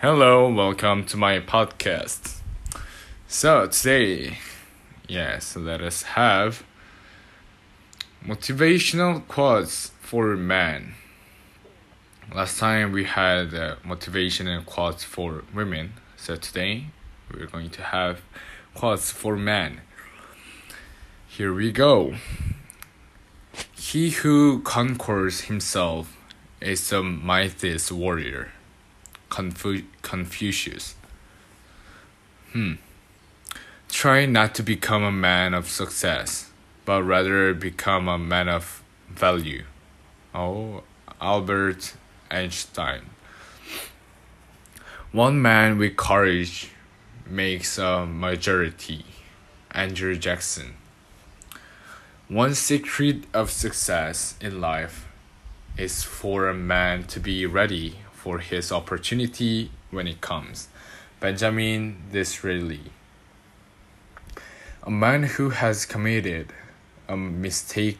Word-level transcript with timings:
Hello, 0.00 0.52
welcome 0.52 1.04
to 1.06 1.16
my 1.16 1.40
podcast. 1.40 2.40
So 3.26 3.66
today, 3.68 4.36
yes, 5.08 5.56
let 5.56 5.80
us 5.80 6.02
have 6.02 6.62
motivational 8.22 9.26
quotes 9.26 9.92
for 10.00 10.36
men. 10.36 10.92
Last 12.34 12.58
time 12.58 12.92
we 12.92 13.04
had 13.04 13.54
uh, 13.54 13.76
motivational 13.82 14.66
quotes 14.66 15.04
for 15.04 15.44
women, 15.54 15.94
so 16.18 16.36
today 16.36 16.88
we're 17.32 17.46
going 17.46 17.70
to 17.70 17.82
have 17.82 18.20
quotes 18.74 19.10
for 19.10 19.36
men. 19.38 19.80
Here 21.26 21.54
we 21.54 21.72
go. 21.72 22.16
He 23.90 24.10
who 24.10 24.60
conquers 24.62 25.40
himself 25.50 26.16
is 26.60 26.92
a 26.92 27.02
mightiest 27.02 27.90
warrior. 27.90 28.52
Confu- 29.30 29.82
Confucius. 30.00 30.94
Hmm. 32.52 32.74
Try 33.88 34.26
not 34.26 34.54
to 34.54 34.62
become 34.62 35.02
a 35.02 35.10
man 35.10 35.54
of 35.54 35.68
success, 35.68 36.52
but 36.84 37.02
rather 37.02 37.52
become 37.52 38.06
a 38.06 38.16
man 38.16 38.48
of 38.48 38.80
value. 39.08 39.64
Oh, 40.32 40.84
Albert 41.20 41.94
Einstein. 42.30 43.10
One 45.10 45.42
man 45.42 45.78
with 45.78 45.96
courage 45.96 46.70
makes 47.26 47.76
a 47.76 48.06
majority. 48.06 49.04
Andrew 49.72 50.14
Jackson. 50.14 50.76
One 52.30 52.54
secret 52.54 53.24
of 53.34 53.50
success 53.50 54.36
in 54.40 54.60
life 54.60 55.08
is 55.76 56.04
for 56.04 56.46
a 56.46 56.54
man 56.54 57.02
to 57.08 57.18
be 57.18 57.44
ready 57.44 57.96
for 58.12 58.38
his 58.38 58.70
opportunity 58.70 59.72
when 59.90 60.06
it 60.06 60.20
comes. 60.20 60.68
Benjamin 61.18 61.96
Disraeli. 62.12 62.92
A 64.84 64.90
man 64.92 65.24
who 65.24 65.50
has 65.50 65.84
committed 65.84 66.52
a 67.08 67.16
mistake 67.16 67.98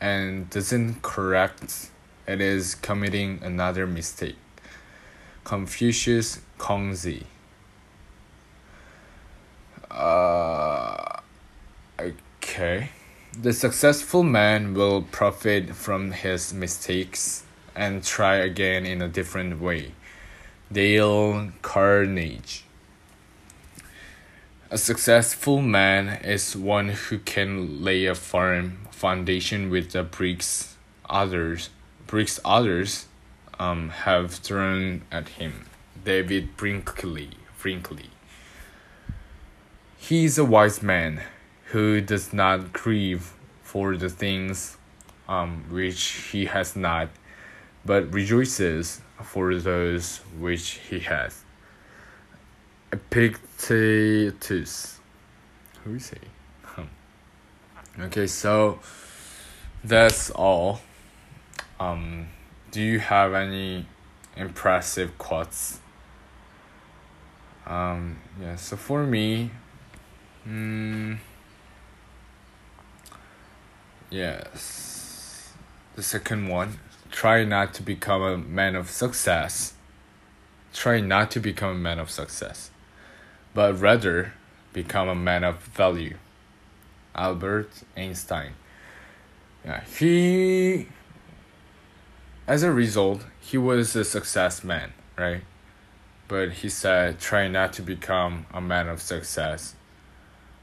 and 0.00 0.48
doesn't 0.50 1.02
correct 1.02 1.90
it 2.28 2.40
is 2.40 2.76
committing 2.76 3.40
another 3.42 3.88
mistake. 3.88 4.38
Confucius 5.42 6.40
Kongzi. 6.58 7.24
Uh, 9.90 11.18
okay. 11.98 12.90
The 13.40 13.52
successful 13.52 14.22
man 14.22 14.74
will 14.74 15.02
profit 15.02 15.74
from 15.74 16.12
his 16.12 16.54
mistakes 16.54 17.42
and 17.74 18.04
try 18.04 18.36
again 18.36 18.86
in 18.86 19.02
a 19.02 19.08
different 19.08 19.60
way. 19.60 19.92
Dale 20.70 21.50
Carnegie. 21.60 22.62
A 24.70 24.78
successful 24.78 25.60
man 25.60 26.22
is 26.22 26.54
one 26.54 26.90
who 26.90 27.18
can 27.18 27.82
lay 27.82 28.06
a 28.06 28.14
firm 28.14 28.86
foundation 28.92 29.68
with 29.68 29.90
the 29.90 30.04
bricks 30.04 30.76
others 31.10 31.70
bricks 32.06 32.38
others 32.44 33.06
um, 33.58 33.88
have 33.88 34.32
thrown 34.32 35.02
at 35.10 35.28
him. 35.40 35.66
David 36.04 36.56
Brinkley. 36.56 37.30
Brinkley. 37.60 38.10
He 39.98 40.24
is 40.24 40.38
a 40.38 40.44
wise 40.44 40.82
man 40.82 41.22
who 41.74 42.00
does 42.00 42.32
not 42.32 42.72
grieve 42.72 43.32
for 43.64 43.96
the 43.96 44.08
things 44.08 44.76
um, 45.28 45.64
which 45.70 46.30
he 46.30 46.44
has 46.44 46.76
not 46.76 47.08
but 47.84 48.14
rejoices 48.14 49.00
for 49.20 49.56
those 49.56 50.18
which 50.38 50.78
he 50.88 51.00
has. 51.00 51.42
Epictetus. 52.92 54.30
Who 55.82 55.96
is 55.96 56.10
he? 56.10 56.18
Okay, 58.04 58.28
so 58.28 58.78
that's 59.82 60.30
all. 60.30 60.80
Um, 61.80 62.28
do 62.70 62.80
you 62.80 63.00
have 63.00 63.34
any 63.34 63.86
impressive 64.36 65.18
quotes? 65.18 65.80
Um, 67.66 68.18
yeah, 68.40 68.54
so 68.54 68.76
for 68.76 69.02
me, 69.04 69.50
mm, 70.46 71.18
yes, 74.14 75.52
the 75.96 76.02
second 76.02 76.46
one 76.48 76.78
try 77.10 77.44
not 77.44 77.74
to 77.74 77.82
become 77.82 78.22
a 78.22 78.38
man 78.38 78.76
of 78.76 78.88
success. 78.88 79.74
Try 80.72 81.00
not 81.00 81.30
to 81.32 81.40
become 81.40 81.70
a 81.70 81.74
man 81.88 81.98
of 81.98 82.10
success, 82.10 82.70
but 83.54 83.78
rather 83.80 84.32
become 84.72 85.08
a 85.08 85.14
man 85.14 85.42
of 85.42 85.58
value. 85.58 86.16
Albert 87.14 87.70
Einstein. 87.96 88.52
Yeah, 89.64 89.82
he, 89.84 90.88
as 92.46 92.62
a 92.62 92.72
result, 92.72 93.24
he 93.40 93.58
was 93.58 93.96
a 93.96 94.04
success 94.04 94.62
man, 94.62 94.92
right? 95.18 95.42
But 96.28 96.52
he 96.52 96.68
said, 96.68 97.18
try 97.18 97.48
not 97.48 97.72
to 97.74 97.82
become 97.82 98.46
a 98.52 98.60
man 98.60 98.88
of 98.88 99.00
success, 99.00 99.74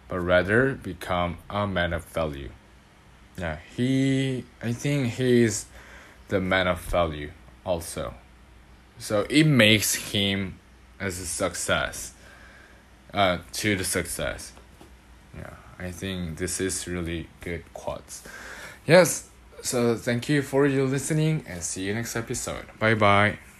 but 0.07 0.19
rather 0.19 0.73
become 0.73 1.37
a 1.49 1.67
man 1.67 1.93
of 1.93 2.05
value. 2.05 2.49
Yeah, 3.37 3.57
he, 3.75 4.43
I 4.61 4.73
think 4.73 5.13
he's 5.13 5.65
the 6.27 6.39
man 6.39 6.67
of 6.67 6.79
value 6.81 7.31
also. 7.65 8.13
So 8.99 9.25
it 9.29 9.45
makes 9.45 9.95
him 9.95 10.59
as 10.99 11.19
a 11.19 11.25
success 11.25 12.13
uh, 13.13 13.39
to 13.53 13.75
the 13.75 13.83
success. 13.83 14.53
Yeah, 15.35 15.53
I 15.79 15.91
think 15.91 16.37
this 16.37 16.61
is 16.61 16.87
really 16.87 17.27
good 17.41 17.63
quotes. 17.73 18.23
Yes, 18.85 19.29
so 19.61 19.95
thank 19.95 20.29
you 20.29 20.41
for 20.41 20.67
your 20.67 20.85
listening 20.85 21.43
and 21.47 21.63
see 21.63 21.83
you 21.83 21.93
next 21.93 22.15
episode. 22.15 22.65
Bye 22.79 22.95
bye. 22.95 23.50